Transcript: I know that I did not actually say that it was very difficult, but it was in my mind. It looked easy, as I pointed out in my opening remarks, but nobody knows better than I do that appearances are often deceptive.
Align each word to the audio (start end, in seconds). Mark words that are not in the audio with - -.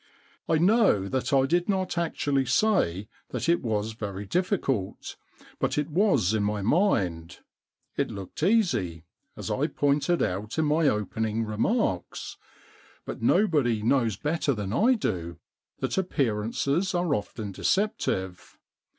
I 0.49 0.57
know 0.57 1.07
that 1.07 1.31
I 1.31 1.45
did 1.45 1.69
not 1.69 1.95
actually 1.95 2.47
say 2.47 3.07
that 3.29 3.47
it 3.47 3.61
was 3.61 3.93
very 3.93 4.25
difficult, 4.25 5.15
but 5.59 5.77
it 5.77 5.91
was 5.91 6.33
in 6.33 6.41
my 6.41 6.63
mind. 6.63 7.41
It 7.97 8.09
looked 8.09 8.41
easy, 8.41 9.05
as 9.37 9.51
I 9.51 9.67
pointed 9.67 10.23
out 10.23 10.57
in 10.57 10.65
my 10.65 10.87
opening 10.87 11.43
remarks, 11.45 12.37
but 13.05 13.21
nobody 13.21 13.83
knows 13.83 14.17
better 14.17 14.53
than 14.55 14.73
I 14.73 14.95
do 14.95 15.37
that 15.81 15.99
appearances 15.99 16.95
are 16.95 17.13
often 17.13 17.51
deceptive. 17.51 18.57